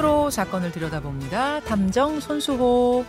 손으로 0.00 0.30
사건을 0.30 0.72
들여다봅니다. 0.72 1.60
탐정 1.60 2.20
손수호. 2.20 3.04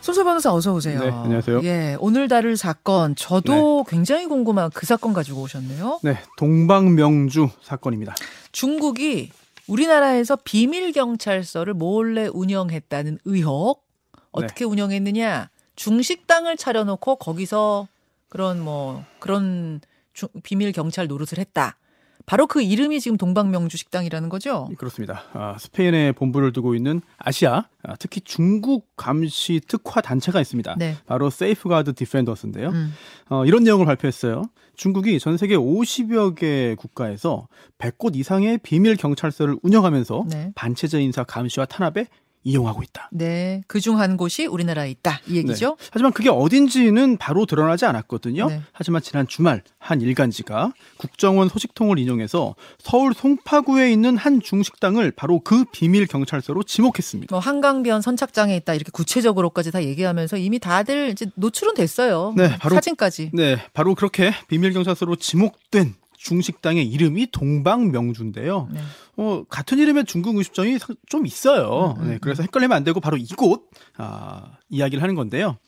손수 0.00 0.22
변호사 0.24 0.52
어서 0.54 0.72
오세요. 0.72 1.00
네, 1.00 1.10
안녕하세요. 1.10 1.60
예, 1.64 1.96
오늘 1.98 2.28
다룰 2.28 2.56
사건 2.56 3.16
저도 3.16 3.84
굉장히 3.88 4.26
궁금한 4.26 4.70
그 4.72 4.86
사건 4.86 5.12
가지고 5.12 5.42
오셨네요. 5.42 5.98
네, 6.02 6.18
동방명주 6.38 7.48
사건입니다. 7.62 8.14
중국이 8.52 9.30
우리나라에서 9.66 10.36
비밀 10.44 10.92
경찰서를 10.92 11.74
몰래 11.74 12.28
운영했다는 12.32 13.18
의혹 13.24 13.84
어떻게 14.30 14.64
운영했느냐? 14.64 15.50
중식당을 15.76 16.56
차려놓고 16.56 17.16
거기서 17.16 17.88
그런 18.28 18.60
뭐 18.60 19.04
그런 19.18 19.80
주- 20.12 20.28
비밀 20.44 20.70
경찰 20.72 21.06
노릇을 21.08 21.38
했다. 21.38 21.76
바로 22.26 22.46
그 22.46 22.62
이름이 22.62 23.00
지금 23.00 23.16
동방명주 23.16 23.76
식당이라는 23.76 24.28
거죠. 24.28 24.68
그렇습니다. 24.78 25.24
아, 25.32 25.56
스페인에 25.58 26.12
본부를 26.12 26.52
두고 26.52 26.74
있는 26.74 27.00
아시아, 27.18 27.66
아, 27.82 27.96
특히 27.98 28.20
중국 28.20 28.88
감시 28.96 29.60
특화 29.66 30.00
단체가 30.00 30.40
있습니다. 30.40 30.76
네. 30.78 30.96
바로 31.06 31.30
Safeguard 31.30 31.94
Defenders인데요. 31.94 32.68
음. 32.68 32.92
어, 33.28 33.44
이런 33.44 33.64
내용을 33.64 33.86
발표했어요. 33.86 34.44
중국이 34.76 35.18
전 35.18 35.36
세계 35.36 35.56
50여 35.56 36.34
개 36.34 36.74
국가에서 36.78 37.48
100곳 37.78 38.16
이상의 38.16 38.58
비밀 38.58 38.96
경찰서를 38.96 39.56
운영하면서 39.62 40.24
네. 40.30 40.52
반체제 40.54 41.00
인사 41.02 41.24
감시와 41.24 41.66
탄압에 41.66 42.06
이용하고 42.44 42.82
있다. 42.82 43.08
네. 43.12 43.62
그중 43.66 43.98
한 44.00 44.16
곳이 44.16 44.46
우리나라에 44.46 44.90
있다. 44.90 45.20
이 45.28 45.36
얘기죠. 45.36 45.76
네. 45.78 45.86
하지만 45.92 46.12
그게 46.12 46.28
어딘지는 46.28 47.16
바로 47.16 47.46
드러나지 47.46 47.84
않았거든요. 47.84 48.48
네. 48.48 48.62
하지만 48.72 49.00
지난 49.02 49.26
주말 49.28 49.62
한 49.78 50.00
일간지가 50.00 50.72
국정원 50.98 51.48
소식통을 51.48 51.98
인용해서 51.98 52.54
서울 52.78 53.14
송파구에 53.14 53.92
있는 53.92 54.16
한 54.16 54.40
중식당을 54.40 55.12
바로 55.12 55.40
그 55.40 55.64
비밀 55.72 56.06
경찰서로 56.06 56.62
지목했습니다. 56.64 57.32
뭐 57.34 57.38
한강변 57.40 58.02
선착장에 58.02 58.56
있다 58.56 58.74
이렇게 58.74 58.90
구체적으로까지 58.92 59.70
다 59.70 59.82
얘기하면서 59.84 60.36
이미 60.38 60.58
다들 60.58 61.10
이제 61.10 61.26
노출은 61.36 61.74
됐어요. 61.74 62.34
네, 62.36 62.56
바로- 62.58 62.74
사진까지. 62.74 63.30
네, 63.34 63.56
바로 63.72 63.94
그렇게 63.94 64.32
비밀 64.48 64.72
경찰서로 64.72 65.16
지목된 65.16 65.94
중식당의 66.22 66.86
이름이 66.86 67.28
동방명주인데요. 67.32 68.68
네. 68.72 68.80
어, 69.16 69.44
같은 69.48 69.78
이름의 69.78 70.04
중국 70.04 70.36
음식점이 70.36 70.78
상- 70.78 70.96
좀 71.08 71.26
있어요. 71.26 71.94
음, 71.98 72.02
음, 72.02 72.08
네, 72.10 72.18
그래서 72.20 72.42
헷갈리면 72.42 72.76
안 72.76 72.84
되고 72.84 73.00
바로 73.00 73.16
이곳 73.16 73.68
아, 73.96 74.56
이야기를 74.68 75.02
하는 75.02 75.14
건데요. 75.14 75.58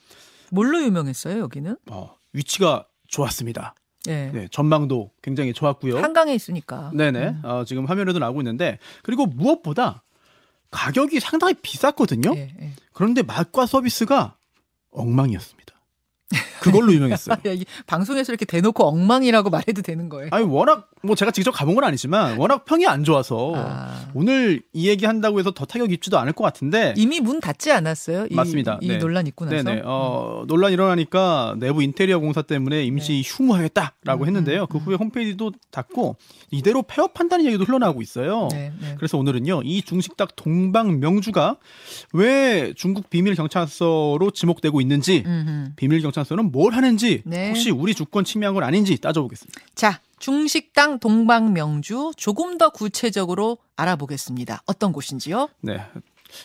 뭘로 0.51 0.81
유명했어요, 0.83 1.41
여기는? 1.41 1.77
어, 1.91 2.15
위치가 2.33 2.87
좋았습니다. 3.09 3.75
예. 4.09 4.31
네, 4.33 4.49
전망도 4.51 5.11
굉장히 5.23 5.53
좋았고요. 5.53 5.99
한강에 5.99 6.35
있으니까. 6.35 6.91
네네. 6.95 7.19
음. 7.29 7.41
어, 7.43 7.65
지금 7.67 7.87
화면에도 7.87 8.19
나오고 8.19 8.41
있는데 8.43 8.79
그리고 9.03 9.27
무엇보다 9.27 10.03
가격이 10.71 11.21
상당히 11.21 11.55
비쌌거든요. 11.55 12.33
예, 12.37 12.55
예. 12.61 12.73
그런데 12.93 13.23
맛과 13.23 13.67
서비스가 13.67 14.37
엉망이었습니다. 14.91 15.75
그걸로 16.65 16.93
유명했어요. 16.93 17.37
야, 17.47 17.53
이 17.53 17.65
방송에서 17.87 18.33
이렇게 18.33 18.45
대놓고 18.45 18.85
엉망이라고 18.85 19.51
말해도 19.51 19.83
되는 19.83 20.09
거예요. 20.09 20.29
아니 20.33 20.45
워낙 20.45 20.89
뭐 21.03 21.15
제가 21.15 21.31
직접 21.31 21.53
가본 21.53 21.75
건 21.75 21.85
아니지만 21.85 22.39
워낙 22.39 22.65
평이 22.65 22.87
안 22.87 23.05
좋아서 23.05 23.53
아. 23.57 24.07
오늘 24.15 24.63
이 24.73 24.89
얘기 24.89 25.05
한다고 25.05 25.39
해서 25.39 25.51
더 25.51 25.65
타격 25.65 25.93
입지도 25.93 26.19
않을 26.19 26.33
것 26.33 26.45
같은데 26.45 26.95
이미 26.97 27.21
문 27.21 27.41
닫지 27.41 27.71
않았어요? 27.73 28.27
이, 28.31 28.35
맞습니다. 28.35 28.79
이 28.81 28.89
네. 28.89 28.99
논란 28.99 29.27
있고 29.27 29.45
나서. 29.45 29.63
네네. 29.63 29.83
어, 29.85 30.45
논란 30.47 30.73
일어나니까 30.73 31.57
내부 31.59 31.83
인테리어 31.83 32.19
공사 32.19 32.43
때문에 32.43 32.85
임시 32.85 33.23
휴무하겠다라고 33.25 33.93
네. 34.05 34.13
음, 34.15 34.27
했는데요. 34.27 34.63
음, 34.63 34.67
그 34.71 34.79
후에 34.79 34.97
홈페이지도 34.97 35.53
닫고 35.71 36.17
이대로 36.51 36.83
폐업한다는 36.83 37.45
얘기도 37.47 37.65
흘러나오고 37.65 38.03
있어요. 38.03 38.49
네, 38.53 38.73
네. 38.81 38.95
그래서 38.97 39.19
오늘은요, 39.19 39.63
이 39.65 39.83
중식당 39.83 40.29
동방 40.37 41.01
명주가 41.01 41.57
왜 42.13 42.73
중국 42.77 43.11
비밀 43.11 43.35
경찰서로 43.35 44.31
지목되고 44.33 44.81
있는지, 44.81 45.23
음흠. 45.27 45.73
비밀 45.77 46.01
경찰서는 46.01 46.53
뭘 46.55 46.73
하는지, 46.73 47.21
네. 47.25 47.49
혹시 47.49 47.73
우리 47.73 47.95
주권 47.95 48.23
침해한 48.25 48.55
건 48.55 48.63
아닌지 48.63 48.97
따져보겠습니다. 48.97 49.61
자, 49.75 50.01
중식당 50.21 51.01
동방명주 51.01 52.13
조금 52.17 52.59
더 52.59 52.71
구체적으로 52.71 53.59
알아보겠습니다. 53.75 54.63
어떤 54.67 54.93
곳인지요? 54.93 55.49
네. 55.63 55.81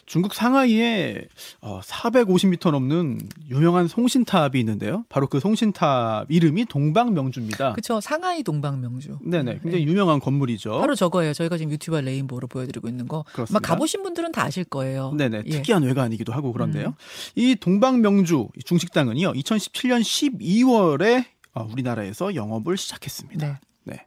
중국 0.05 0.33
상하이에 0.33 1.27
어, 1.61 1.79
450m 1.81 2.71
넘는 2.71 3.19
유명한 3.49 3.87
송신탑이 3.87 4.59
있는데요. 4.59 5.05
바로 5.09 5.27
그 5.27 5.39
송신탑 5.39 6.31
이름이 6.31 6.65
동방명주입니다. 6.65 7.73
그렇죠. 7.73 8.01
상하이 8.01 8.43
동방명주. 8.43 9.19
네네. 9.21 9.59
굉장히 9.63 9.85
유명한 9.85 10.19
건물이죠. 10.19 10.79
바로 10.79 10.95
저거예요. 10.95 11.33
저희가 11.33 11.57
지금 11.57 11.71
유튜브 11.71 11.97
레인보우로 11.97 12.47
보여드리고 12.47 12.87
있는 12.87 13.07
거. 13.07 13.23
그렇습니다. 13.33 13.59
가보신 13.67 14.03
분들은 14.03 14.31
다 14.31 14.43
아실 14.43 14.63
거예요. 14.63 15.13
네네. 15.17 15.43
예. 15.45 15.49
특이한 15.49 15.83
외관이기도 15.83 16.33
하고 16.33 16.51
그런데요. 16.53 16.87
음. 16.87 16.93
이 17.35 17.55
동방명주 17.55 18.49
중식당은요, 18.65 19.33
2017년 19.33 20.01
12월에 20.01 21.25
어, 21.53 21.67
우리나라에서 21.71 22.35
영업을 22.35 22.77
시작했습니다. 22.77 23.47
네. 23.47 23.59
네. 23.83 24.05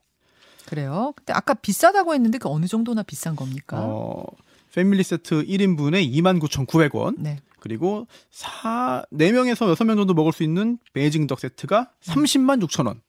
그래요. 0.66 1.12
근데 1.16 1.32
아까 1.32 1.54
비싸다고 1.54 2.14
했는데 2.14 2.38
그 2.38 2.49
어느 2.49 2.66
정도나 2.66 3.03
비싼 3.03 3.37
겁니까? 3.37 3.78
어, 3.81 4.25
패밀리 4.75 5.03
세트 5.03 5.44
1인분에 5.47 6.03
29,900원. 6.10 7.16
네. 7.19 7.38
그리고 7.60 8.06
4, 8.31 9.05
4명에서 9.12 9.72
6명 9.75 9.97
정도 9.97 10.15
먹을 10.15 10.33
수 10.33 10.43
있는 10.43 10.78
베이징 10.94 11.27
덕 11.27 11.38
세트가 11.38 11.91
30만 12.03 12.62
6천 12.65 12.87
원. 12.87 13.00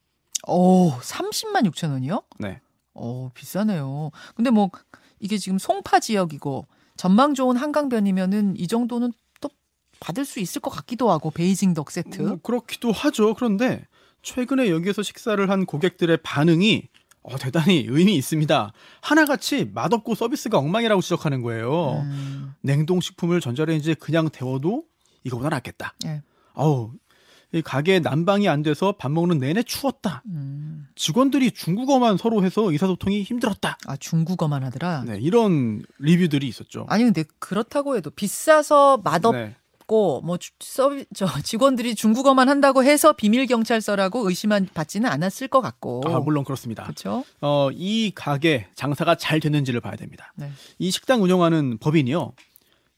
오, 0.46 0.92
30만 0.92 1.68
6천 1.70 1.90
원이요? 1.90 2.22
네. 2.38 2.60
오, 2.92 3.30
비싸네요. 3.30 4.10
근데 4.36 4.50
뭐 4.50 4.70
이게 5.18 5.38
지금 5.38 5.58
송파 5.58 6.00
지역이고 6.00 6.66
전망 6.96 7.34
좋은 7.34 7.56
한강변이면은 7.56 8.54
이 8.56 8.68
정도는 8.68 9.12
또 9.40 9.50
받을 9.98 10.24
수 10.24 10.38
있을 10.38 10.60
것 10.60 10.70
같기도 10.70 11.10
하고 11.10 11.30
베이징 11.30 11.74
덕 11.74 11.90
세트. 11.90 12.22
뭐 12.22 12.38
그렇기도 12.42 12.92
하죠. 12.92 13.34
그런데 13.34 13.84
최근에 14.22 14.70
여기에서 14.70 15.02
식사를 15.02 15.50
한 15.50 15.66
고객들의 15.66 16.18
반응이 16.22 16.88
어, 17.24 17.38
대단히 17.38 17.86
의미 17.88 18.16
있습니다. 18.16 18.72
하나같이 19.00 19.70
맛없고 19.72 20.14
서비스가 20.14 20.58
엉망이라고 20.58 21.00
지적하는 21.00 21.40
거예요. 21.42 22.02
음, 22.04 22.54
냉동식품을 22.60 23.40
전자레인지에 23.40 23.94
그냥 23.94 24.28
데워도 24.30 24.84
이거보다 25.24 25.48
낫겠다. 25.48 25.94
예. 26.04 26.22
어우, 26.52 26.92
이 27.52 27.62
가게 27.62 27.98
난방이 27.98 28.46
안 28.48 28.62
돼서 28.62 28.92
밥 28.92 29.10
먹는 29.10 29.38
내내 29.38 29.62
추웠다. 29.62 30.22
음. 30.26 30.86
직원들이 30.96 31.52
중국어만 31.52 32.18
서로 32.18 32.44
해서 32.44 32.70
의사소통이 32.70 33.22
힘들었다. 33.22 33.78
아, 33.86 33.96
중국어만 33.96 34.62
하더라. 34.64 35.04
네, 35.06 35.18
이런 35.18 35.82
리뷰들이 35.98 36.46
있었죠. 36.46 36.84
아니 36.88 37.04
근데 37.04 37.24
그렇다고 37.38 37.96
해도 37.96 38.10
비싸서 38.10 38.98
맛없 39.02 39.34
고 39.86 40.20
네. 40.22 40.26
뭐 40.26 40.36
주- 40.38 40.50
서비 40.60 41.04
저 41.14 41.26
직원들이 41.42 41.94
중국어만 41.94 42.48
한다고 42.48 42.82
해서 42.84 43.12
비밀 43.12 43.46
경찰서라고 43.46 44.26
의심만 44.28 44.68
받지는 44.72 45.08
않았을 45.10 45.48
것 45.48 45.60
같고. 45.60 46.02
아, 46.06 46.20
물론 46.20 46.42
그렇습니다. 46.44 46.84
그렇죠? 46.84 47.24
어, 47.42 47.68
이 47.72 48.12
가게 48.14 48.66
장사가 48.74 49.16
잘 49.16 49.40
됐는지를 49.40 49.80
봐야 49.80 49.96
됩니다. 49.96 50.32
네. 50.36 50.50
이 50.78 50.90
식당 50.90 51.22
운영하는 51.22 51.78
법인이요. 51.78 52.32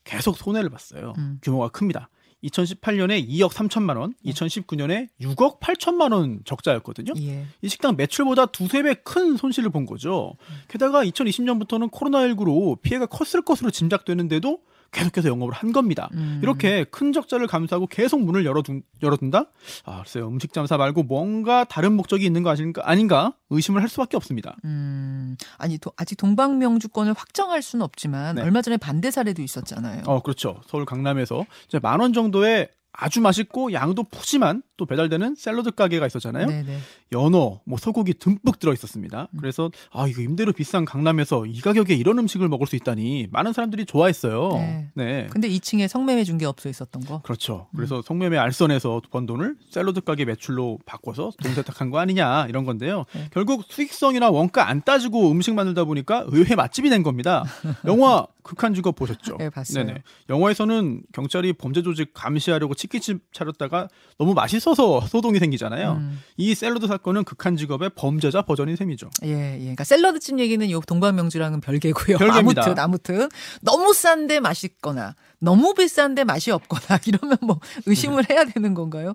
계속 0.04 0.36
손해를 0.36 0.70
봤어요. 0.70 1.14
음. 1.18 1.38
규모가 1.42 1.68
큽니다. 1.70 2.08
2018년에 2.44 3.26
2억 3.28 3.50
3천만 3.50 3.96
원, 3.98 4.14
2019년에 4.24 5.08
6억 5.20 5.58
8천만 5.58 6.12
원 6.12 6.40
적자였거든요. 6.44 7.14
예. 7.20 7.46
이 7.62 7.68
식당 7.68 7.96
매출보다 7.96 8.46
두세 8.46 8.82
배 8.82 8.94
큰 9.02 9.36
손실을 9.36 9.70
본 9.70 9.84
거죠. 9.86 10.34
게다가 10.68 11.02
2020년부터는 11.04 11.90
코로나19로 11.90 12.80
피해가 12.82 13.06
컸을 13.06 13.42
것으로 13.44 13.70
짐작되는데도 13.72 14.60
계속해서 14.92 15.28
영업을 15.28 15.52
한 15.54 15.72
겁니다. 15.72 16.08
음. 16.14 16.40
이렇게 16.42 16.84
큰 16.84 17.12
적자를 17.12 17.46
감수하고 17.46 17.86
계속 17.86 18.22
문을 18.22 18.44
열어둔, 18.44 18.82
열어둔다? 19.02 19.46
아, 19.84 19.98
글쎄요. 20.02 20.28
음식 20.28 20.52
장사 20.52 20.76
말고 20.76 21.02
뭔가 21.02 21.64
다른 21.64 21.92
목적이 21.94 22.24
있는 22.26 22.42
거 22.42 22.50
아닌가, 22.50 22.82
아닌가 22.84 23.34
의심을 23.50 23.82
할 23.82 23.88
수밖에 23.88 24.16
없습니다. 24.16 24.56
음, 24.64 25.36
아니 25.58 25.78
도- 25.78 25.92
아직 25.96 26.16
동방명주권을 26.16 27.12
확정할 27.14 27.62
수는 27.62 27.84
없지만 27.84 28.36
네. 28.36 28.42
얼마 28.42 28.62
전에 28.62 28.76
반대 28.76 29.10
사례도 29.10 29.42
있었잖아요. 29.42 30.02
어, 30.06 30.22
그렇죠. 30.22 30.60
서울 30.66 30.84
강남에서 30.84 31.44
만 31.82 32.00
원 32.00 32.12
정도의 32.12 32.68
아주 32.96 33.20
맛있고 33.20 33.72
양도 33.72 34.02
푸짐한 34.04 34.62
또 34.76 34.86
배달되는 34.86 35.34
샐러드 35.36 35.70
가게가 35.72 36.06
있었잖아요. 36.06 36.46
네네. 36.46 36.78
연어, 37.12 37.60
뭐 37.64 37.78
소고기 37.78 38.14
듬뿍 38.14 38.58
들어 38.58 38.72
있었습니다. 38.72 39.28
음. 39.32 39.38
그래서 39.38 39.70
아 39.92 40.06
이거 40.06 40.22
임대료 40.22 40.52
비싼 40.52 40.84
강남에서 40.84 41.46
이 41.46 41.60
가격에 41.60 41.94
이런 41.94 42.18
음식을 42.18 42.48
먹을 42.48 42.66
수 42.66 42.76
있다니 42.76 43.28
많은 43.30 43.52
사람들이 43.52 43.86
좋아했어요. 43.86 44.50
네. 44.54 44.88
네. 44.94 45.26
근데 45.30 45.48
2층에 45.48 45.88
성매매 45.88 46.24
중개업소 46.24 46.68
있었던 46.68 47.04
거. 47.04 47.20
그렇죠. 47.22 47.68
음. 47.72 47.76
그래서 47.76 48.02
성매매 48.02 48.36
알선에서 48.38 49.02
번 49.10 49.26
돈을 49.26 49.56
샐러드 49.70 50.00
가게 50.02 50.24
매출로 50.24 50.78
바꿔서 50.86 51.32
돈 51.42 51.54
세탁한 51.54 51.90
거 51.90 51.98
아니냐 51.98 52.46
이런 52.48 52.64
건데요. 52.64 53.04
네. 53.14 53.28
결국 53.32 53.64
수익성이나 53.68 54.30
원가 54.30 54.68
안 54.68 54.82
따지고 54.82 55.30
음식 55.30 55.54
만들다 55.54 55.84
보니까 55.84 56.24
의회 56.28 56.54
맛집이 56.54 56.90
된 56.90 57.02
겁니다. 57.02 57.44
영화 57.86 58.26
극한 58.42 58.74
직업 58.74 58.94
보셨죠? 58.94 59.36
네, 59.38 59.50
봤어요. 59.50 59.86
영화에서는 60.28 61.02
경찰이 61.12 61.52
범죄 61.54 61.82
조직 61.82 62.12
감시하려고 62.14 62.74
치킨집 62.86 63.20
차렸다가 63.32 63.88
너무 64.18 64.34
맛있어서 64.34 65.00
소동이 65.02 65.38
생기잖아요. 65.38 65.92
음. 65.92 66.20
이 66.36 66.54
샐러드 66.54 66.86
사건은 66.86 67.24
극한 67.24 67.56
직업의 67.56 67.90
범죄자 67.94 68.42
버전인 68.42 68.76
셈이죠. 68.76 69.10
예, 69.24 69.54
예. 69.54 69.58
그러니까 69.58 69.84
샐러드집 69.84 70.38
얘기는 70.38 70.70
요 70.70 70.80
동방명주랑은 70.80 71.60
별개고요. 71.60 72.18
별개입니다. 72.18 72.62
아무튼 72.62 72.78
아무튼 72.78 73.28
너무 73.60 73.92
싼데 73.92 74.40
맛있거나 74.40 75.14
너무 75.38 75.74
비싼데 75.74 76.24
맛이 76.24 76.50
없거나 76.50 77.00
이러면 77.06 77.36
뭐 77.42 77.60
의심을 77.84 78.24
네. 78.24 78.34
해야 78.34 78.44
되는 78.44 78.74
건가요? 78.74 79.12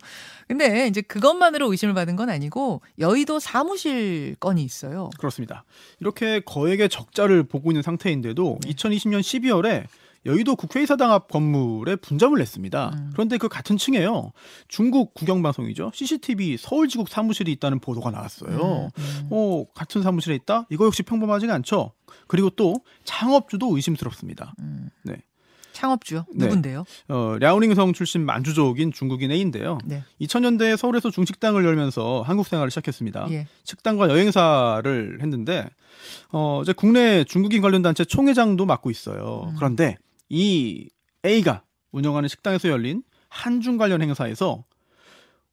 근데 0.47 0.87
이제 0.87 1.01
그것만으로 1.01 1.71
의심을 1.71 1.93
받은 1.93 2.15
건 2.15 2.29
아니고 2.29 2.81
여의도 2.99 3.39
사무실 3.39 4.35
건이 4.39 4.63
있어요. 4.63 5.09
그렇습니다. 5.17 5.63
이렇게 5.99 6.41
거액의 6.41 6.89
적자를 6.89 7.43
보고 7.43 7.71
있는 7.71 7.81
상태인데도 7.81 8.59
네. 8.61 8.71
2020년 8.73 9.21
12월에 9.21 9.85
여의도 10.25 10.55
국회의사당 10.55 11.11
앞 11.11 11.27
건물에 11.29 11.95
분점을 11.95 12.37
냈습니다. 12.37 12.91
음. 12.93 13.09
그런데 13.13 13.37
그 13.37 13.47
같은 13.47 13.77
층에요. 13.77 14.31
중국 14.67 15.13
국영방송이죠. 15.13 15.91
CCTV 15.93 16.57
서울지국 16.57 17.09
사무실이 17.09 17.51
있다는 17.53 17.79
보도가 17.79 18.11
나왔어요. 18.11 18.91
음, 18.95 19.01
음. 19.01 19.27
어, 19.31 19.65
같은 19.73 20.03
사무실에 20.03 20.35
있다? 20.35 20.67
이거 20.69 20.85
역시 20.85 21.03
평범하지가 21.03 21.53
않죠. 21.55 21.93
그리고 22.27 22.49
또 22.51 22.75
창업주도 23.03 23.75
의심스럽습니다. 23.75 24.53
음. 24.59 24.89
네. 25.03 25.15
창업주요? 25.73 26.25
네. 26.35 26.45
누군데요? 26.45 26.83
어, 27.07 27.37
랴오닝성 27.39 27.93
출신 27.93 28.25
만주족인 28.25 28.91
중국인 28.91 29.31
A인데요. 29.31 29.77
네. 29.85 30.03
2000년대에 30.19 30.77
서울에서 30.77 31.09
중식당을 31.09 31.65
열면서 31.65 32.23
한국 32.25 32.47
생활을 32.47 32.69
시작했습니다. 32.69 33.27
예. 33.31 33.47
식당과 33.63 34.09
여행사를 34.09 35.19
했는데 35.21 35.67
어, 36.31 36.61
이제 36.61 36.73
국내 36.73 37.23
중국인 37.23 37.61
관련 37.61 37.81
단체 37.81 38.05
총회장도 38.05 38.65
맡고 38.65 38.91
있어요. 38.91 39.47
음. 39.49 39.55
그런데 39.55 39.97
이 40.31 40.89
A가 41.25 41.63
운영하는 41.91 42.29
식당에서 42.29 42.69
열린 42.69 43.03
한중 43.27 43.77
관련 43.77 44.01
행사에서 44.01 44.63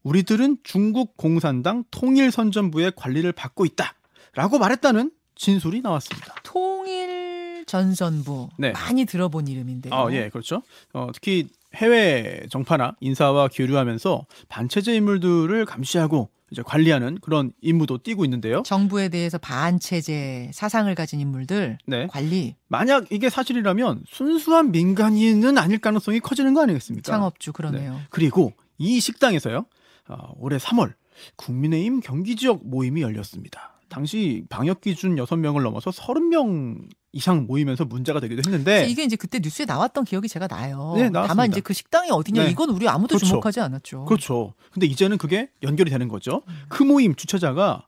우리들은 0.04 0.58
중국 0.62 1.16
공산당 1.16 1.82
통일선전부의 1.90 2.92
관리를 2.94 3.32
받고 3.32 3.64
있다 3.66 3.94
라고 4.34 4.58
말했다는 4.58 5.10
진술이 5.34 5.80
나왔습니다. 5.80 6.36
통일 6.44 7.64
전선부 7.66 8.50
네. 8.56 8.70
많이 8.70 9.04
들어본 9.04 9.48
이름인데요. 9.48 9.92
아, 9.92 10.12
예, 10.12 10.28
그렇죠. 10.28 10.62
어, 10.94 11.08
특히 11.12 11.48
해외 11.74 12.46
정파나 12.48 12.94
인사와 13.00 13.48
교류하면서 13.48 14.26
반체제 14.48 14.94
인물들을 14.94 15.64
감시하고 15.66 16.30
이제 16.50 16.62
관리하는 16.62 17.18
그런 17.20 17.52
임무도 17.60 18.02
띄고 18.02 18.24
있는데요. 18.24 18.62
정부에 18.64 19.08
대해서 19.08 19.38
반체제 19.38 20.50
사상을 20.54 20.92
가진 20.94 21.20
인물들 21.20 21.78
네. 21.86 22.06
관리 22.08 22.56
만약 22.68 23.10
이게 23.10 23.28
사실이라면 23.28 24.04
순수한 24.08 24.70
민간인은 24.70 25.58
아닐 25.58 25.78
가능성이 25.78 26.20
커지는 26.20 26.54
거 26.54 26.62
아니겠습니까? 26.62 27.10
창업주 27.10 27.52
그러네요. 27.52 28.00
그리고 28.10 28.52
이 28.78 29.00
식당에서요. 29.00 29.66
어, 30.08 30.32
올해 30.36 30.56
3월 30.56 30.94
국민의힘 31.36 32.00
경기 32.00 32.36
지역 32.36 32.66
모임이 32.66 33.02
열렸습니다. 33.02 33.77
당시 33.88 34.44
방역 34.48 34.80
기준 34.80 35.16
6명을 35.16 35.62
넘어서 35.62 35.90
30명 35.90 36.88
이상 37.12 37.46
모이면서 37.46 37.84
문제가 37.86 38.20
되기도 38.20 38.42
했는데 38.46 38.86
이게 38.86 39.02
이제 39.02 39.16
그때 39.16 39.40
뉴스에 39.40 39.64
나왔던 39.64 40.04
기억이 40.04 40.28
제가 40.28 40.46
나요. 40.46 40.92
네, 40.94 41.08
나왔습니다. 41.08 41.26
다만 41.26 41.50
이제 41.50 41.60
그 41.60 41.72
식당이 41.72 42.10
어디냐 42.10 42.44
네. 42.44 42.50
이건 42.50 42.70
우리 42.70 42.86
아무도 42.86 43.16
그렇죠. 43.16 43.26
주목하지 43.26 43.60
않았죠. 43.60 44.04
그렇죠. 44.04 44.54
근데 44.72 44.86
이제는 44.86 45.16
그게 45.16 45.50
연결이 45.62 45.90
되는 45.90 46.08
거죠. 46.08 46.42
음. 46.48 46.54
그 46.68 46.82
모임 46.82 47.14
주최자가 47.14 47.87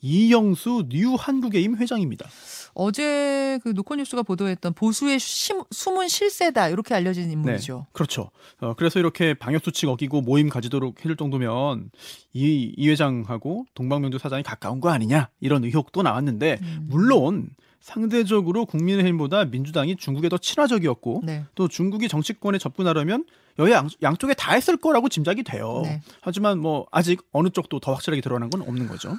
이영수 0.00 0.86
뉴 0.88 1.14
한국의힘 1.14 1.76
회장입니다. 1.76 2.28
어제 2.74 3.58
그 3.62 3.70
노컷뉴스가 3.70 4.22
보도했던 4.22 4.74
보수의 4.74 5.18
심- 5.18 5.62
숨은 5.70 6.08
실세다 6.08 6.68
이렇게 6.68 6.94
알려진 6.94 7.30
인물이죠. 7.30 7.86
그렇죠. 7.92 8.30
어, 8.60 8.74
그래서 8.74 8.98
이렇게 8.98 9.34
방역 9.34 9.64
수칙 9.64 9.88
어기고 9.88 10.20
모임 10.22 10.48
가지도록 10.48 11.00
해줄 11.00 11.16
정도면 11.16 11.90
이, 12.32 12.72
이 12.76 12.88
회장하고 12.88 13.66
동방명주 13.74 14.18
사장이 14.18 14.42
가까운 14.42 14.80
거 14.80 14.90
아니냐 14.90 15.28
이런 15.40 15.64
의혹도 15.64 16.02
나왔는데 16.02 16.58
음. 16.62 16.86
물론 16.88 17.50
상대적으로 17.80 18.66
국민의힘보다 18.66 19.46
민주당이 19.46 19.96
중국에 19.96 20.28
더 20.28 20.36
친화적이었고 20.38 21.22
네. 21.24 21.44
또 21.54 21.66
중국이 21.66 22.08
정치권에 22.08 22.58
접근하려면 22.58 23.24
여야 23.58 23.76
양, 23.76 23.88
양쪽에 24.02 24.34
다 24.34 24.52
했을 24.52 24.76
거라고 24.76 25.08
짐작이 25.08 25.42
돼요. 25.42 25.80
네. 25.84 26.02
하지만 26.20 26.58
뭐 26.60 26.86
아직 26.92 27.20
어느 27.32 27.48
쪽도 27.48 27.80
더 27.80 27.92
확실하게 27.94 28.20
드러난 28.22 28.48
건 28.50 28.62
없는 28.62 28.86
거죠. 28.86 29.16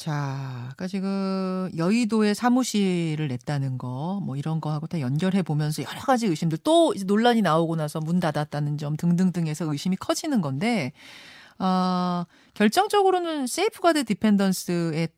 자, 0.00 0.70
그러니까 0.76 0.86
지금 0.86 1.70
여의도에 1.76 2.32
사무실을 2.32 3.28
냈다는 3.28 3.76
거, 3.76 4.18
뭐 4.24 4.34
이런 4.34 4.58
거하고 4.58 4.86
다 4.86 4.98
연결해 4.98 5.42
보면서 5.42 5.82
여러 5.82 6.00
가지 6.00 6.26
의심들 6.26 6.56
또 6.64 6.94
논란이 7.04 7.42
나오고 7.42 7.76
나서 7.76 8.00
문 8.00 8.18
닫았다는 8.18 8.78
점 8.78 8.96
등등등해서 8.96 9.70
의심이 9.70 9.96
커지는 9.96 10.40
건데, 10.40 10.92
아 11.58 12.24
결정적으로는 12.54 13.46
Safeguard 13.46 14.04
Defenders의 14.04 15.08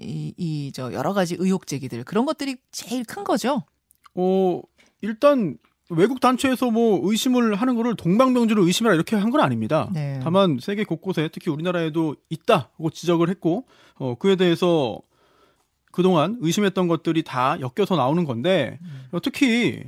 이, 0.00 0.34
이, 0.36 0.72
저, 0.74 0.92
여러 0.92 1.12
가지 1.12 1.36
의혹 1.38 1.68
제기들, 1.68 2.02
그런 2.02 2.26
것들이 2.26 2.56
제일 2.72 3.04
큰 3.04 3.22
거죠. 3.22 3.62
어, 4.16 4.60
일단 5.00 5.58
외국 5.90 6.20
단체에서 6.20 6.70
뭐 6.70 7.00
의심을 7.10 7.54
하는 7.56 7.74
거를 7.76 7.94
동방명주를 7.94 8.62
의심하라 8.62 8.94
이렇게 8.94 9.16
한 9.16 9.30
건 9.30 9.40
아닙니다. 9.40 9.90
네. 9.92 10.18
다만 10.22 10.58
세계 10.60 10.84
곳곳에 10.84 11.28
특히 11.32 11.50
우리나라에도 11.50 12.16
있다고 12.30 12.90
지적을 12.90 13.28
했고 13.28 13.66
어, 13.96 14.14
그에 14.14 14.36
대해서 14.36 14.98
그동안 15.92 16.38
의심했던 16.40 16.88
것들이 16.88 17.22
다 17.22 17.56
엮여서 17.60 17.96
나오는 17.96 18.24
건데 18.24 18.78
어, 19.12 19.20
특히 19.20 19.82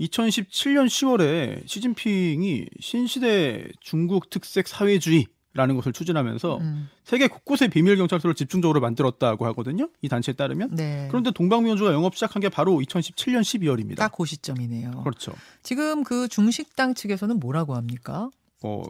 2017년 0.00 0.86
10월에 0.86 1.66
시진핑이 1.68 2.66
신시대 2.80 3.68
중국 3.80 4.30
특색 4.30 4.66
사회주의 4.66 5.26
라는 5.54 5.76
것을 5.76 5.92
추진하면서 5.92 6.58
음, 6.58 6.88
세계 7.04 7.28
곳곳에 7.28 7.68
비밀 7.68 7.96
경찰서를 7.96 8.34
집중적으로 8.34 8.80
만들었다고 8.80 9.46
하거든요. 9.46 9.88
이 10.02 10.08
단체에 10.08 10.34
따르면. 10.34 10.74
네. 10.74 11.06
그런데 11.10 11.30
동방명주가 11.30 11.92
영업 11.92 12.14
시작한 12.16 12.40
게 12.40 12.48
바로 12.48 12.72
2017년 12.78 13.40
12월입니다. 13.42 13.96
딱 13.96 14.12
그 14.12 14.24
시점이네요. 14.26 15.02
그렇죠. 15.04 15.32
지금 15.62 16.02
그 16.04 16.26
중식당 16.28 16.94
측에서는 16.94 17.38
뭐라고 17.38 17.74
합니까? 17.76 18.30
어, 18.62 18.82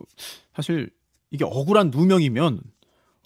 사실 0.54 0.90
이게 1.30 1.44
억울한 1.44 1.90
누명이면 1.90 2.60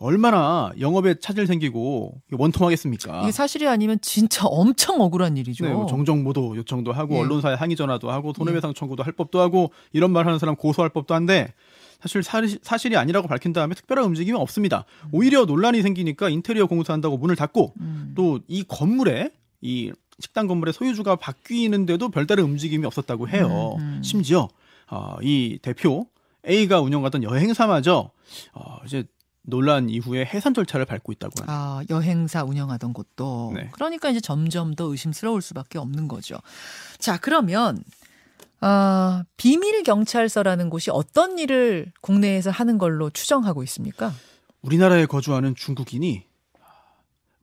얼마나 0.01 0.71
영업에 0.79 1.17
차질 1.19 1.47
생기고 1.47 2.21
원통하겠습니까? 2.33 3.23
이게 3.23 3.33
사실이 3.33 3.67
아니면 3.67 3.99
진짜 4.01 4.47
엄청 4.47 5.01
억울한 5.01 5.37
일이죠. 5.37 5.65
네, 5.67 5.73
뭐 5.73 5.87
정정보도 5.87 6.57
요청도 6.57 6.93
하고 6.93 7.17
예. 7.17 7.21
언론사에 7.21 7.55
항의 7.55 7.75
전화도 7.77 8.11
하고 8.11 8.33
손해배상 8.37 8.75
청구도 8.75 9.03
할 9.03 9.13
법도 9.13 9.41
하고 9.41 9.73
이런 9.93 10.13
말 10.13 10.27
하는 10.27 10.39
사람 10.39 10.55
고소할 10.57 10.91
법도 10.91 11.15
한데 11.15 11.53
사실 12.01 12.23
사실- 12.23 12.61
사실이 12.63 12.97
아니라고 12.97 13.27
밝힌 13.27 13.53
다음에 13.53 13.75
특별한 13.75 14.05
움직임이 14.05 14.39
없습니다. 14.39 14.85
오히려 15.11 15.45
논란이 15.47 15.83
생기니까 15.83 16.29
인테리어 16.29 16.67
공사한다고 16.67 17.17
문을 17.17 17.35
닫고 17.35 17.75
음. 17.81 18.13
또이 18.17 18.65
건물에 18.69 19.31
이 19.63 19.91
식당 20.21 20.47
건물의 20.47 20.75
소유주가 20.75 21.17
바뀌는데도 21.17 22.09
별다른 22.11 22.45
움직임이 22.45 22.87
없었다고 22.87 23.29
해요. 23.29 23.75
음, 23.81 23.97
음. 23.99 24.03
심지어 24.05 24.49
어, 24.91 25.17
이 25.23 25.59
대표 25.61 26.07
A가 26.49 26.81
운영하던 26.81 27.25
여행사마저 27.25 28.11
어, 28.53 28.77
이제 28.87 29.05
논란 29.49 29.89
이후에 29.89 30.27
해산 30.27 30.53
절차를 30.53 30.85
밟고 30.85 31.11
있다고 31.13 31.33
합니다. 31.39 31.53
아, 31.53 31.83
여행사 31.89 32.45
운영하던 32.45 32.93
곳도. 32.93 33.53
네. 33.55 33.71
그러니까 33.73 34.11
이제 34.11 34.21
점점 34.21 34.75
더 34.75 34.85
의심스러울 34.85 35.41
수밖에 35.41 35.79
없는 35.79 36.07
거죠. 36.07 36.37
자, 36.99 37.17
그러면, 37.17 37.83
아, 38.61 39.25
비밀 39.39 39.83
경찰서라는 39.85 40.69
곳이 40.69 40.91
어떤 40.91 41.39
일을 41.39 41.93
국내에서 42.03 42.51
하는 42.51 42.77
걸로 42.77 43.09
추정하고 43.09 43.63
있습니까? 43.65 44.13
우리나라에 44.61 45.07
거주하는 45.07 45.55
중국인이 45.55 46.27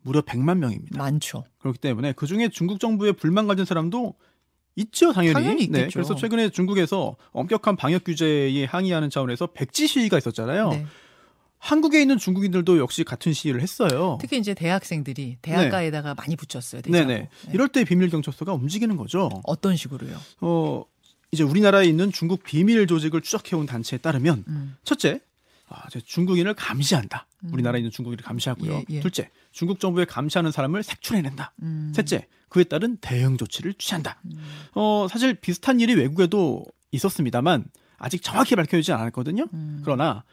무려 0.03 0.21
100만 0.21 0.59
명입니다. 0.59 1.00
많죠. 1.00 1.43
그렇기 1.57 1.79
때문에 1.79 2.13
그 2.13 2.27
중에 2.27 2.50
중국 2.50 2.79
정부에 2.79 3.13
불만 3.13 3.47
가진 3.47 3.65
사람도 3.65 4.13
있죠, 4.75 5.12
당연히. 5.12 5.33
당연히 5.33 5.67
네, 5.69 5.79
있겠죠. 5.79 5.93
그래서 5.93 6.13
최근에 6.13 6.50
중국에서 6.50 7.15
엄격한 7.31 7.77
방역 7.77 8.03
규제에 8.03 8.65
항의하는 8.65 9.09
차원에서 9.09 9.47
백지 9.47 9.88
시위가 9.88 10.19
있었잖아요. 10.19 10.69
네. 10.69 10.85
한국에 11.65 12.00
있는 12.00 12.19
중국인들도 12.19 12.77
역시 12.77 13.03
같은 13.03 13.34
시위를 13.34 13.60
했어요. 13.62 14.19
특히 14.22 14.38
이제 14.38 14.53
대학생들이 14.53 15.38
대학가에다가 15.41 16.13
많이 16.13 16.36
붙였어요. 16.36 16.84
대자보. 16.84 17.07
네네. 17.07 17.19
네. 17.22 17.51
이럴 17.53 17.69
때 17.69 17.84
비밀 17.84 18.10
경찰서가 18.10 18.53
움직이는 18.53 18.98
거죠. 18.98 19.29
어떤 19.43 19.75
식으로요? 19.75 20.15
어, 20.41 20.86
이제 21.31 21.41
우리나라에 21.41 21.86
있는 21.86 22.12
중국 22.12 22.43
비밀 22.43 22.86
조직을 22.86 23.22
추적해온 23.22 23.65
단체에 23.65 23.98
따르면 23.98 24.43
음. 24.48 24.75
첫째, 24.84 25.22
아, 25.67 25.88
중국인을 25.89 26.53
감시한다. 26.53 27.25
음. 27.43 27.53
우리나라에 27.53 27.79
있는 27.79 27.89
중국인을 27.89 28.24
감시하고요. 28.24 28.74
예, 28.75 28.86
예. 28.91 29.00
둘째, 29.00 29.31
중국 29.51 29.79
정부에 29.79 30.05
감시하는 30.05 30.51
사람을 30.51 30.84
색출해낸다. 30.84 31.53
음. 31.63 31.91
셋째, 31.95 32.27
그에 32.50 32.63
따른 32.65 32.98
대응 32.98 33.38
조치를 33.38 33.74
취한다. 33.79 34.22
음. 34.25 34.38
어, 34.75 35.07
사실 35.10 35.34
비슷한 35.34 35.79
일이 35.79 35.95
외국에도 35.95 36.63
있었습니다만 36.91 37.65
아직 37.98 38.22
정확히 38.22 38.55
밝혀지지 38.55 38.91
않았거든요. 38.91 39.48
음. 39.51 39.81
그러나 39.84 40.24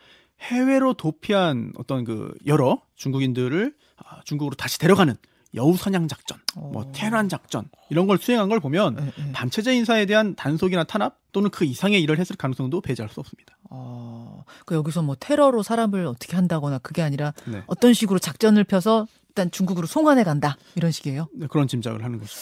해외로 0.42 0.94
도피한 0.94 1.72
어떤 1.76 2.04
그 2.04 2.34
여러 2.46 2.82
중국인들을 2.96 3.74
아, 3.96 4.20
중국으로 4.24 4.54
다시 4.56 4.78
데려가는 4.78 5.16
여우선양 5.54 6.08
작전, 6.08 6.38
뭐 6.56 6.82
어. 6.82 6.92
테란 6.92 7.28
작전 7.28 7.68
이런 7.90 8.06
걸 8.06 8.16
수행한 8.18 8.48
걸 8.48 8.58
보면 8.58 8.96
예, 8.98 9.22
예. 9.28 9.32
반체제 9.32 9.74
인사에 9.76 10.06
대한 10.06 10.34
단속이나 10.34 10.84
탄압 10.84 11.18
또는 11.32 11.50
그 11.50 11.64
이상의 11.64 12.00
일을 12.02 12.18
했을 12.18 12.36
가능성도 12.36 12.80
배제할 12.80 13.10
수 13.10 13.20
없습니다. 13.20 13.58
어, 13.68 14.44
그 14.64 14.74
여기서 14.74 15.02
뭐 15.02 15.14
테러로 15.18 15.62
사람을 15.62 16.06
어떻게 16.06 16.36
한다거나 16.36 16.78
그게 16.78 17.02
아니라 17.02 17.34
네. 17.46 17.62
어떤 17.66 17.92
식으로 17.92 18.18
작전을 18.18 18.64
펴서 18.64 19.06
일단 19.28 19.50
중국으로 19.50 19.86
송환해 19.86 20.24
간다 20.24 20.56
이런 20.74 20.90
식이에요. 20.90 21.28
네, 21.34 21.46
그런 21.48 21.68
짐작을 21.68 22.02
하는 22.02 22.18
거죠. 22.18 22.32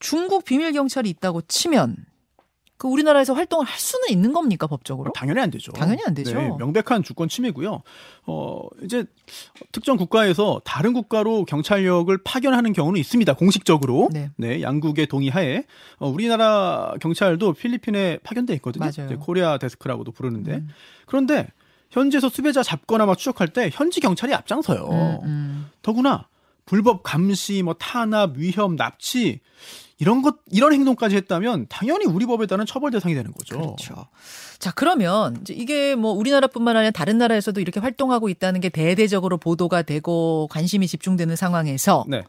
중국 0.00 0.44
비밀 0.44 0.72
경찰이 0.72 1.08
있다고 1.10 1.42
치면 1.42 1.96
그 2.80 2.88
우리나라에서 2.88 3.34
활동을 3.34 3.66
할 3.66 3.78
수는 3.78 4.08
있는 4.08 4.32
겁니까 4.32 4.66
법적으로? 4.66 5.12
당연히 5.12 5.42
안 5.42 5.50
되죠. 5.50 5.70
당연히 5.72 6.00
안 6.06 6.14
되죠. 6.14 6.34
네, 6.34 6.48
명백한 6.58 7.02
주권 7.02 7.28
침해고요. 7.28 7.82
어, 8.24 8.62
이제 8.82 9.04
특정 9.70 9.98
국가에서 9.98 10.62
다른 10.64 10.94
국가로 10.94 11.44
경찰력을 11.44 12.16
파견하는 12.24 12.72
경우는 12.72 12.98
있습니다. 12.98 13.34
공식적으로. 13.34 14.08
네. 14.38 14.62
양국의 14.62 15.08
동의하에 15.08 15.64
어, 15.98 16.08
우리나라 16.08 16.94
경찰도 17.02 17.52
필리핀에 17.52 18.20
파견돼 18.24 18.54
있거든요. 18.54 18.90
맞아요. 18.96 19.10
네, 19.10 19.16
Korea 19.16 19.58
Desk라고도 19.58 20.12
부르는데. 20.12 20.52
음. 20.54 20.68
그런데 21.04 21.48
현지에서 21.90 22.30
수배자 22.30 22.62
잡거나 22.62 23.04
막 23.04 23.18
추적할 23.18 23.48
때 23.48 23.68
현지 23.70 24.00
경찰이 24.00 24.32
앞장서요. 24.32 24.88
음, 24.88 25.18
음. 25.24 25.70
더구나 25.82 26.28
불법 26.70 27.02
감시, 27.02 27.64
뭐 27.64 27.74
탄압, 27.74 28.36
위협, 28.36 28.74
납치 28.76 29.40
이런 29.98 30.22
것 30.22 30.36
이런 30.52 30.72
행동까지 30.72 31.16
했다면 31.16 31.66
당연히 31.68 32.04
우리 32.04 32.26
법에 32.26 32.46
따른 32.46 32.64
처벌 32.64 32.92
대상이 32.92 33.12
되는 33.12 33.32
거죠. 33.32 33.56
그렇죠. 33.58 34.06
자 34.60 34.70
그러면 34.70 35.36
이제 35.40 35.52
이게 35.52 35.96
뭐 35.96 36.12
우리나라뿐만 36.12 36.76
아니라 36.76 36.92
다른 36.92 37.18
나라에서도 37.18 37.60
이렇게 37.60 37.80
활동하고 37.80 38.28
있다는 38.28 38.60
게 38.60 38.68
대대적으로 38.68 39.36
보도가 39.36 39.82
되고 39.82 40.46
관심이 40.48 40.86
집중되는 40.86 41.34
상황에서 41.34 42.04
네. 42.06 42.22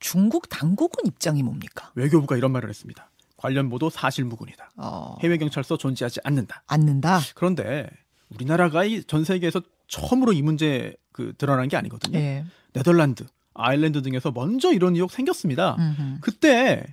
중국 0.00 0.48
당국은 0.48 1.06
입장이 1.06 1.44
뭡니까? 1.44 1.92
외교부가 1.94 2.36
이런 2.36 2.50
말을 2.50 2.68
했습니다. 2.68 3.08
관련 3.36 3.70
보도 3.70 3.88
사실무근이다. 3.88 4.70
어, 4.78 5.16
해외 5.22 5.38
경찰서 5.38 5.76
존재하지 5.78 6.18
않는다. 6.24 6.64
않는다. 6.66 7.20
그런데 7.36 7.88
우리나라가 8.30 8.84
이 8.84 9.04
전 9.06 9.22
세계에서 9.24 9.62
처음으로 9.86 10.32
이 10.32 10.42
문제 10.42 10.96
그 11.12 11.34
드러난 11.38 11.68
게 11.68 11.76
아니거든요. 11.76 12.18
예. 12.18 12.44
네덜란드, 12.72 13.24
아일랜드 13.56 14.02
등에서 14.02 14.30
먼저 14.30 14.72
이런 14.72 14.94
의혹 14.94 15.10
생겼습니다. 15.10 15.76
음흠. 15.78 16.18
그때 16.20 16.84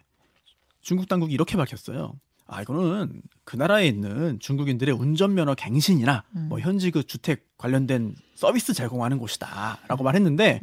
중국 0.81 1.07
당국이 1.07 1.33
이렇게 1.33 1.57
밝혔어요. 1.57 2.13
아 2.45 2.61
이거는 2.61 3.21
그 3.45 3.55
나라에 3.55 3.87
있는 3.87 4.39
중국인들의 4.39 4.93
운전면허 4.93 5.55
갱신이나 5.55 6.23
음. 6.35 6.45
뭐 6.49 6.59
현지 6.59 6.91
그 6.91 7.03
주택 7.03 7.47
관련된 7.57 8.15
서비스 8.35 8.73
제공하는 8.73 9.17
곳이다라고 9.17 10.03
말했는데 10.03 10.61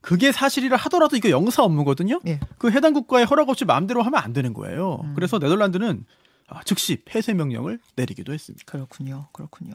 그게 0.00 0.32
사실이라 0.32 0.76
하더라도 0.76 1.16
이거 1.16 1.30
영사 1.30 1.62
업무거든요. 1.62 2.20
예. 2.26 2.40
그 2.58 2.70
해당 2.70 2.92
국가의 2.92 3.24
허락 3.24 3.48
없이 3.48 3.64
마음대로 3.64 4.02
하면 4.02 4.20
안 4.20 4.32
되는 4.32 4.52
거예요. 4.52 5.00
음. 5.04 5.14
그래서 5.14 5.38
네덜란드는 5.38 6.04
아, 6.08 6.21
즉시 6.64 7.02
폐쇄 7.04 7.32
명령을 7.34 7.78
내리기도 7.96 8.32
했습니다. 8.32 8.64
그렇군요. 8.66 9.28
그렇군요. 9.32 9.74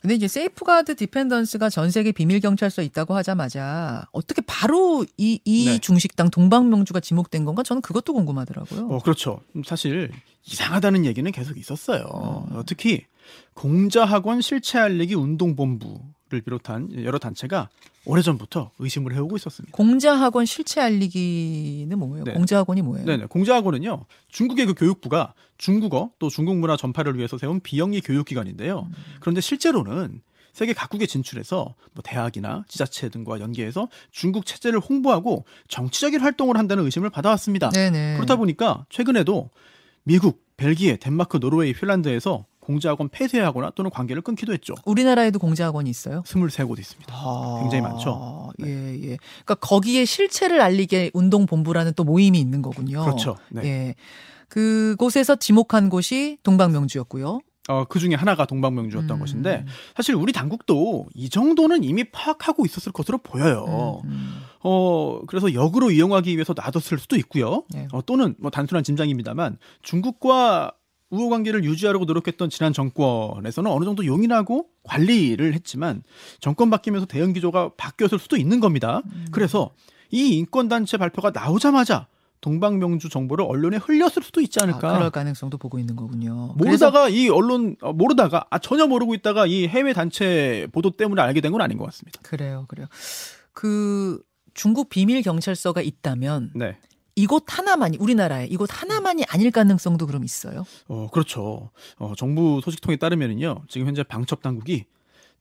근데 0.00 0.14
이제 0.14 0.28
Safeguard 0.28 0.96
Defenders가 0.96 1.68
전 1.68 1.90
세계 1.90 2.12
비밀 2.12 2.40
경찰서에 2.40 2.84
있다고 2.86 3.14
하자마자 3.14 4.06
어떻게 4.12 4.40
바로 4.46 5.04
이, 5.18 5.40
이 5.44 5.64
네. 5.66 5.78
중식당 5.78 6.30
동방명주가 6.30 7.00
지목된 7.00 7.44
건가? 7.44 7.62
저는 7.62 7.82
그것도 7.82 8.14
궁금하더라고요. 8.14 8.88
어, 8.88 8.98
그렇죠. 9.00 9.40
음, 9.54 9.62
사실 9.62 10.10
이상하다는 10.46 11.04
얘기는 11.04 11.30
계속 11.30 11.58
있었어요. 11.58 12.00
음. 12.50 12.56
어, 12.56 12.62
특히 12.64 13.04
공자학원 13.54 14.40
실체 14.40 14.78
알리기 14.78 15.14
운동본부 15.14 16.00
를 16.30 16.42
비롯한 16.42 17.04
여러 17.04 17.18
단체가 17.18 17.68
오래전부터 18.04 18.70
의심을 18.78 19.14
해오고 19.14 19.36
있었습니다. 19.36 19.76
공자학원 19.76 20.46
실체 20.46 20.80
알리기는 20.80 21.98
뭐예요? 21.98 22.24
네. 22.24 22.34
공자학원이 22.34 22.82
뭐예요? 22.82 23.04
네네. 23.04 23.26
공자학원은요, 23.26 24.04
중국의 24.28 24.66
그 24.66 24.74
교육부가 24.74 25.34
중국어 25.58 26.12
또 26.20 26.28
중국 26.28 26.56
문화 26.56 26.76
전파를 26.76 27.16
위해서 27.18 27.36
세운 27.36 27.58
비영리 27.58 28.00
교육기관인데요. 28.00 28.86
음. 28.88 28.94
그런데 29.18 29.40
실제로는 29.40 30.22
세계 30.52 30.72
각국에 30.72 31.06
진출해서 31.06 31.74
뭐 31.94 32.02
대학이나 32.04 32.64
지자체 32.68 33.08
등과 33.08 33.40
연계해서 33.40 33.88
중국 34.12 34.46
체제를 34.46 34.78
홍보하고 34.78 35.44
정치적인 35.66 36.20
활동을 36.20 36.56
한다는 36.56 36.84
의심을 36.84 37.10
받아왔습니다. 37.10 37.70
네네. 37.70 38.16
그렇다 38.16 38.36
보니까 38.36 38.86
최근에도 38.88 39.50
미국, 40.04 40.44
벨기에, 40.56 40.96
덴마크, 40.96 41.40
노르웨이, 41.40 41.72
핀란드에서 41.72 42.46
공자학원 42.70 43.08
폐쇄하거나 43.08 43.72
또는 43.74 43.90
관계를 43.90 44.22
끊기도 44.22 44.52
했죠. 44.52 44.74
우리나라에도 44.84 45.40
공자학원이 45.40 45.90
있어요? 45.90 46.22
23곳 46.22 46.78
있습니다. 46.78 47.14
굉장히 47.62 47.82
많죠. 47.82 48.52
아, 48.60 48.64
예, 48.64 48.94
예. 48.94 49.16
그러니까 49.16 49.54
거기에 49.56 50.04
실체를 50.04 50.60
알리게 50.60 51.10
운동 51.12 51.46
본부라는 51.46 51.94
또 51.96 52.04
모임이 52.04 52.38
있는 52.38 52.62
거군요. 52.62 53.02
그렇죠. 53.04 53.36
네. 53.50 53.64
예. 53.64 53.94
그곳에서 54.48 55.36
지목한 55.36 55.88
곳이 55.90 56.38
동방명주였고요. 56.44 57.40
어, 57.68 57.84
그 57.84 57.98
중에 57.98 58.14
하나가 58.14 58.46
동방명주였던 58.46 59.16
음. 59.16 59.20
것인데 59.20 59.64
사실 59.94 60.14
우리 60.14 60.32
당국도 60.32 61.06
이 61.14 61.28
정도는 61.28 61.84
이미 61.84 62.04
파악하고 62.04 62.64
있었을 62.66 62.92
것으로 62.92 63.18
보여요. 63.18 64.00
음, 64.04 64.10
음. 64.10 64.42
어, 64.62 65.20
그래서 65.26 65.54
역으로 65.54 65.90
이용하기 65.90 66.34
위해서 66.34 66.54
놔뒀을 66.56 66.98
수도 66.98 67.16
있고요. 67.16 67.64
네. 67.70 67.86
어, 67.92 68.02
또는 68.02 68.34
뭐 68.38 68.50
단순한 68.50 68.82
짐작입니다만 68.82 69.58
중국과 69.82 70.72
우호 71.10 71.28
관계를 71.28 71.64
유지하려고 71.64 72.04
노력했던 72.04 72.50
지난 72.50 72.72
정권에서는 72.72 73.70
어느 73.70 73.84
정도 73.84 74.06
용인하고 74.06 74.66
관리를 74.84 75.54
했지만 75.54 76.02
정권 76.40 76.70
바뀌면서 76.70 77.06
대응 77.06 77.32
기조가 77.32 77.72
바뀌었을 77.76 78.18
수도 78.18 78.36
있는 78.36 78.60
겁니다. 78.60 79.02
음. 79.12 79.26
그래서 79.32 79.70
이 80.10 80.36
인권 80.36 80.68
단체 80.68 80.96
발표가 80.96 81.30
나오자마자 81.30 82.06
동방명주 82.40 83.10
정보를 83.10 83.44
언론에 83.46 83.76
흘렸을 83.76 84.22
수도 84.22 84.40
있지 84.40 84.60
아, 84.60 84.62
않을까. 84.62 84.94
그럴 84.94 85.10
가능성도 85.10 85.58
보고 85.58 85.78
있는 85.78 85.94
거군요. 85.94 86.54
모르다가 86.56 87.08
이 87.10 87.28
언론 87.28 87.76
어, 87.82 87.92
모르다가 87.92 88.46
아, 88.48 88.58
전혀 88.58 88.86
모르고 88.86 89.14
있다가 89.14 89.46
이 89.46 89.66
해외 89.68 89.92
단체 89.92 90.66
보도 90.72 90.90
때문에 90.90 91.20
알게 91.20 91.40
된 91.42 91.52
건 91.52 91.60
아닌 91.60 91.76
것 91.76 91.84
같습니다. 91.86 92.20
그래요, 92.22 92.64
그래요. 92.68 92.86
그 93.52 94.22
중국 94.54 94.88
비밀 94.88 95.20
경찰서가 95.22 95.82
있다면 95.82 96.52
네. 96.54 96.76
이곳 97.20 97.44
하나만이 97.46 97.98
우리나라에 97.98 98.46
이곳 98.46 98.70
하나만이 98.72 99.24
아닐 99.28 99.50
가능성도 99.50 100.06
그럼 100.06 100.24
있어요. 100.24 100.64
어, 100.88 101.08
그렇죠. 101.12 101.70
어, 101.98 102.14
정부 102.16 102.60
소식통에 102.64 102.96
따르면은요, 102.96 103.62
지금 103.68 103.86
현재 103.86 104.02
방첩 104.02 104.40
당국이 104.42 104.84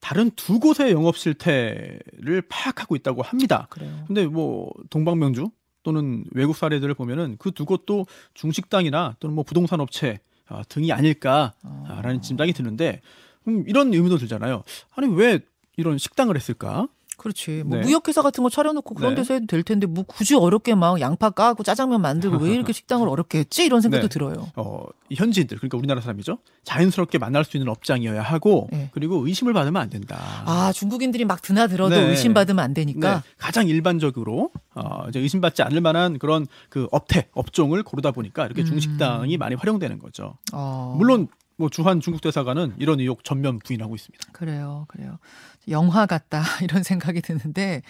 다른 0.02 0.32
두 0.32 0.60
곳의 0.60 0.92
영업 0.92 1.18
실태를 1.18 2.44
파악하고 2.50 2.96
있다고 2.96 3.22
합니다. 3.22 3.68
그래요. 3.70 4.04
근데 4.08 4.26
뭐 4.26 4.72
동방명주 4.90 5.50
또는 5.84 6.26
외국 6.32 6.56
사례들을 6.56 6.94
보면은 6.94 7.38
그 7.38 7.52
두 7.52 7.66
곳도 7.66 8.06
중식당이나 8.34 9.16
또는 9.20 9.36
뭐 9.36 9.44
부동산 9.44 9.80
업체 9.80 10.20
아, 10.48 10.64
등이 10.68 10.92
아닐까라는 10.92 12.22
짐작이 12.22 12.54
드는데 12.54 13.02
음, 13.48 13.64
이런 13.68 13.94
의미도 13.94 14.18
들잖아요. 14.18 14.64
아니 14.96 15.14
왜 15.14 15.40
이런 15.78 15.98
식당을 15.98 16.36
했을까? 16.36 16.88
그렇지. 17.20 17.64
뭐 17.66 17.78
네. 17.78 17.86
무역회사 17.86 18.22
같은 18.22 18.44
거 18.44 18.50
차려놓고 18.50 18.96
그런 18.96 19.14
네. 19.14 19.18
데서 19.18 19.36
해도 19.36 19.46
될 19.46 19.62
텐데 19.62 19.86
뭐 19.86 20.04
굳이 20.08 20.36
어렵게 20.36 20.74
막 20.74 21.00
양파 21.02 21.30
까고 21.30 21.64
짜장면 21.64 22.02
만들고 22.02 22.38
왜 22.38 22.54
이렇게 22.54 22.74
식당을 22.74 23.08
어렵게 23.10 23.40
했지 23.40 23.66
이런 23.66 23.82
생각도 23.82 24.08
네. 24.08 24.10
들어요. 24.10 24.48
어, 24.56 24.86
이 25.10 25.16
현지인들 25.16 25.58
그러니까 25.58 25.78
우리나라 25.78 26.02
사람이죠. 26.02 26.40
자연스럽게 26.64 27.18
만날 27.18 27.44
수 27.46 27.58
있는 27.58 27.70
업장이어야 27.70 28.22
하고 28.22 28.70
네. 28.72 28.90
그리고 28.94 29.28
의심을 29.28 29.54
받으면 29.54 29.82
안 29.82 29.90
된다. 29.90 30.18
아 30.46 30.72
중국인들이 30.74 31.26
막 31.26 31.42
드나들어도 31.42 31.94
네. 31.94 32.10
의심받으면 32.10 32.64
안 32.64 32.74
되니까. 32.74 33.16
네, 33.16 33.22
가장 33.38 33.68
일반적으로 33.68 34.52
어, 34.74 35.06
이제 35.10 35.20
의심받지 35.20 35.62
않을 35.62 35.82
만한 35.82 36.18
그런 36.20 36.48
그 36.70 36.88
업태 36.92 37.28
업종을 37.34 37.84
고르다 37.84 38.12
보니까 38.12 38.46
이렇게 38.46 38.62
음. 38.62 38.66
중식당이 38.66 39.38
많이 39.38 39.56
활용되는 39.56 40.00
거죠. 40.00 40.38
어. 40.54 40.96
물론 40.98 41.28
뭐 41.60 41.70
주한 41.70 42.00
중국 42.00 42.22
대사관은 42.22 42.74
이런 42.80 43.02
의혹 43.02 43.26
전면 43.26 43.60
부인하고 43.60 43.94
있습니다. 43.94 44.30
그래요, 44.32 44.86
그래요. 44.88 45.20
영화 45.68 46.06
같다 46.06 46.42
이런 46.64 46.84
생각이 46.84 47.22
드는데 47.22 47.82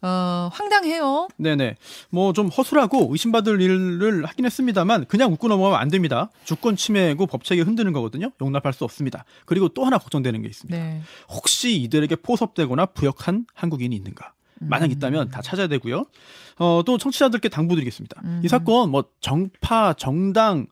어, 0.00 0.48
황당해요. 0.52 1.26
네네. 1.36 1.74
뭐 2.10 2.32
좀 2.32 2.46
허술하고 2.48 3.08
의심받을 3.10 3.60
일을 3.60 4.24
하긴 4.26 4.44
했습니다만 4.46 5.06
그냥 5.06 5.32
웃고 5.32 5.48
넘어가면 5.48 5.78
안 5.80 5.88
됩니다. 5.88 6.30
주권 6.44 6.76
침해고 6.76 7.26
법체계 7.26 7.62
흔드는 7.62 7.92
거거든요. 7.92 8.30
용납할 8.40 8.72
수 8.72 8.84
없습니다. 8.84 9.24
그리고 9.44 9.68
또 9.68 9.84
하나 9.84 9.98
걱정되는 9.98 10.40
게 10.42 10.48
있습니다. 10.48 10.76
네. 10.78 11.02
혹시 11.28 11.80
이들에게 11.82 12.14
포섭되거나 12.16 12.86
부역한 12.86 13.46
한국인이 13.54 13.94
있는가? 13.96 14.32
만약 14.60 14.90
있다면 14.90 15.30
다 15.30 15.42
찾아야 15.42 15.66
되고요. 15.66 16.04
어, 16.58 16.82
또 16.86 16.96
청취자들께 16.96 17.48
당부드리겠습니다. 17.50 18.22
음. 18.24 18.40
이 18.44 18.48
사건 18.48 18.90
뭐 18.90 19.04
정파, 19.20 19.92
정당 19.94 20.66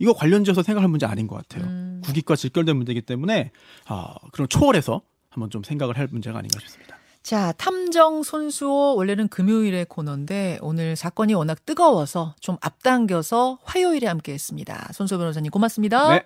이거 0.00 0.12
관련지어서 0.12 0.62
생각할 0.62 0.88
문제 0.88 1.06
아닌 1.06 1.26
것 1.26 1.36
같아요. 1.36 1.64
음. 1.98 2.02
국익과 2.02 2.36
직결된 2.36 2.76
문제이기 2.76 3.02
때문에 3.02 3.50
아, 3.86 4.14
그런 4.32 4.48
초월해서 4.48 5.02
한번 5.30 5.50
좀 5.50 5.62
생각을 5.62 5.98
할 5.98 6.08
문제가 6.10 6.38
아닌가 6.38 6.58
싶습니다. 6.60 6.96
자, 7.22 7.52
탐정 7.52 8.22
손수호 8.22 8.94
원래는 8.96 9.28
금요일의 9.28 9.84
코너인데 9.86 10.60
오늘 10.62 10.96
사건이 10.96 11.34
워낙 11.34 11.64
뜨거워서 11.66 12.34
좀 12.40 12.56
앞당겨서 12.60 13.58
화요일에 13.64 14.06
함께 14.06 14.32
했습니다. 14.32 14.88
손수호 14.94 15.18
변호사님 15.18 15.50
고맙습니다. 15.50 16.14
네. 16.14 16.22